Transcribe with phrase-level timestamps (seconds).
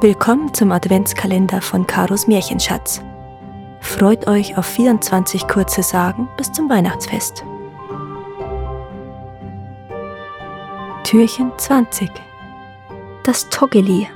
[0.00, 3.02] Willkommen zum Adventskalender von Karos Märchenschatz.
[3.80, 7.44] Freut euch auf 24 kurze Sagen bis zum Weihnachtsfest.
[11.02, 12.08] Türchen 20
[13.24, 14.06] Das Toggeli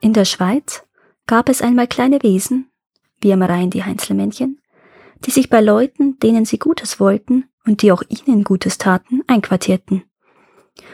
[0.00, 0.82] In der Schweiz
[1.28, 2.68] gab es einmal kleine Wesen,
[3.20, 4.60] wie am Rhein die Heinzelmännchen,
[5.24, 10.02] die sich bei Leuten, denen sie Gutes wollten und die auch ihnen Gutes taten, einquartierten.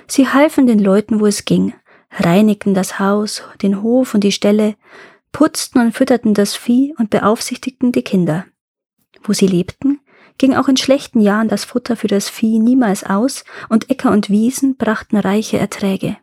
[0.07, 1.75] Sie halfen den Leuten, wo es ging,
[2.11, 4.77] reinigten das Haus, den Hof und die Ställe,
[5.33, 8.45] putzten und fütterten das Vieh und beaufsichtigten die Kinder.
[9.23, 10.01] Wo sie lebten,
[10.39, 14.31] ging auch in schlechten Jahren das Futter für das Vieh niemals aus und Äcker und
[14.31, 16.17] Wiesen brachten reiche Erträge.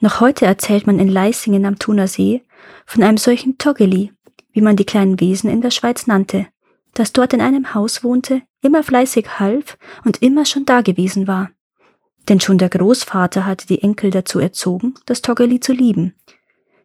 [0.00, 2.42] Noch heute erzählt man in Leisingen am Thuner See
[2.86, 4.12] von einem solchen Toggeli,
[4.52, 6.46] wie man die kleinen Wesen in der Schweiz nannte,
[6.94, 11.50] das dort in einem Haus wohnte, immer fleißig half und immer schon dagewesen war.
[12.28, 16.14] Denn schon der Großvater hatte die Enkel dazu erzogen, das Toggeli zu lieben.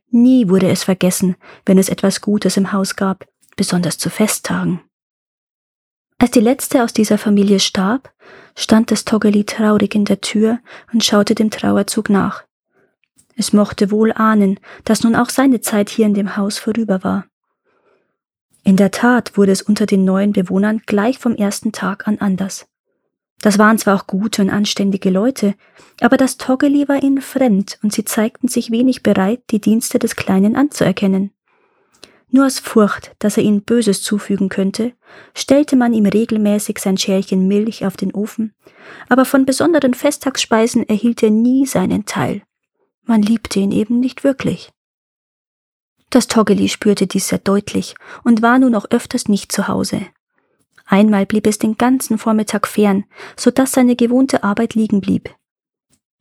[0.09, 4.81] Nie wurde es vergessen, wenn es etwas Gutes im Haus gab, besonders zu Festtagen.
[6.17, 8.13] Als die letzte aus dieser Familie starb,
[8.55, 10.59] stand das Toggeli traurig in der Tür
[10.93, 12.43] und schaute dem Trauerzug nach.
[13.35, 17.25] Es mochte wohl ahnen, dass nun auch seine Zeit hier in dem Haus vorüber war.
[18.63, 22.65] In der Tat wurde es unter den neuen Bewohnern gleich vom ersten Tag an anders.
[23.41, 25.55] Das waren zwar auch gute und anständige Leute,
[26.01, 30.15] aber das Toggeli war ihnen fremd und sie zeigten sich wenig bereit, die Dienste des
[30.15, 31.31] Kleinen anzuerkennen.
[32.29, 34.93] Nur aus Furcht, dass er ihnen Böses zufügen könnte,
[35.35, 38.53] stellte man ihm regelmäßig sein Schälchen Milch auf den Ofen,
[39.07, 42.41] aber von besonderen Festtagsspeisen erhielt er nie seinen Teil.
[43.03, 44.71] Man liebte ihn eben nicht wirklich.
[46.09, 50.01] Das Toggeli spürte dies sehr deutlich und war nun auch öfters nicht zu Hause.
[50.85, 53.05] Einmal blieb es den ganzen Vormittag fern,
[53.35, 55.33] so dass seine gewohnte Arbeit liegen blieb.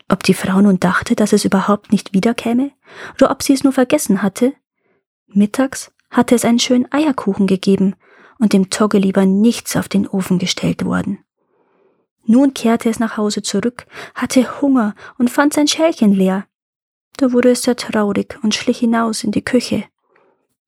[0.09, 2.73] Ob die Frau nun dachte, dass es überhaupt nicht wiederkäme,
[3.15, 4.55] oder ob sie es nur vergessen hatte?
[5.27, 7.95] Mittags hatte es einen schönen Eierkuchen gegeben
[8.39, 11.19] und dem Toggeli war nichts auf den Ofen gestellt worden.
[12.27, 16.47] Nun kehrte es nach Hause zurück, hatte Hunger und fand sein Schälchen leer.
[17.17, 19.85] Da wurde es sehr traurig und schlich hinaus in die Küche.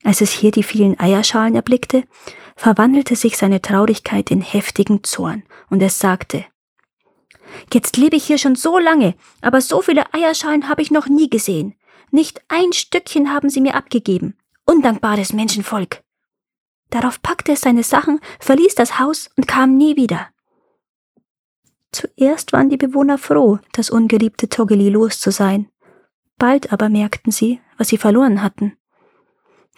[0.05, 2.05] Als es hier die vielen Eierschalen erblickte,
[2.57, 6.45] verwandelte sich seine Traurigkeit in heftigen Zorn, und es sagte
[7.73, 11.31] Jetzt lebe ich hier schon so lange, aber so viele Eierschalen habe ich noch nie
[11.31, 11.75] gesehen.
[12.11, 14.37] Nicht ein Stückchen haben sie mir abgegeben.
[14.65, 16.03] Undankbares Menschenvolk.
[16.91, 20.29] Darauf packte es seine Sachen, verließ das Haus und kam nie wieder.
[21.93, 25.69] Zuerst waren die Bewohner froh, das ungeliebte Toggeli los zu sein.
[26.39, 28.77] Bald aber merkten sie, was sie verloren hatten.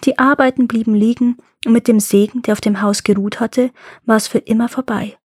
[0.05, 3.71] Die Arbeiten blieben liegen, und mit dem Segen, der auf dem Haus geruht hatte,
[4.05, 5.19] war es für immer vorbei.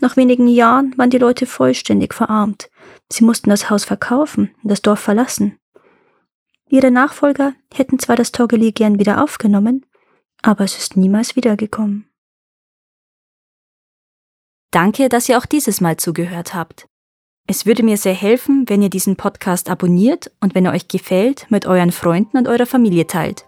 [0.00, 2.70] Nach wenigen Jahren waren die Leute vollständig verarmt.
[3.12, 5.58] Sie mussten das Haus verkaufen und das Dorf verlassen.
[6.68, 9.84] Ihre Nachfolger hätten zwar das Toggeli gern wieder aufgenommen,
[10.42, 12.08] aber es ist niemals wiedergekommen.
[14.70, 16.86] Danke, dass ihr auch dieses Mal zugehört habt.
[17.46, 21.46] Es würde mir sehr helfen, wenn ihr diesen Podcast abonniert und wenn er euch gefällt,
[21.50, 23.47] mit euren Freunden und eurer Familie teilt.